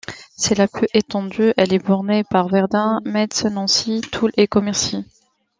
[0.35, 5.05] C’est la plus étendue, elle est bornée par Verdun, Metz, Nancy, Toul et Commercy.